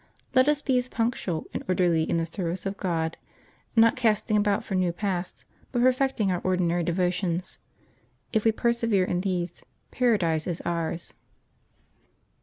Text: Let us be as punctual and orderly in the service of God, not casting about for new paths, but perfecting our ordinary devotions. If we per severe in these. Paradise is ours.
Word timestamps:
Let 0.33 0.47
us 0.47 0.63
be 0.63 0.79
as 0.79 0.87
punctual 0.89 1.45
and 1.53 1.63
orderly 1.67 2.09
in 2.09 2.17
the 2.17 2.25
service 2.25 2.65
of 2.65 2.75
God, 2.75 3.17
not 3.75 3.95
casting 3.95 4.35
about 4.35 4.63
for 4.63 4.73
new 4.73 4.91
paths, 4.91 5.45
but 5.71 5.83
perfecting 5.83 6.31
our 6.31 6.41
ordinary 6.43 6.81
devotions. 6.83 7.59
If 8.33 8.43
we 8.43 8.51
per 8.51 8.73
severe 8.73 9.05
in 9.05 9.21
these. 9.21 9.61
Paradise 9.91 10.47
is 10.47 10.59
ours. 10.61 11.13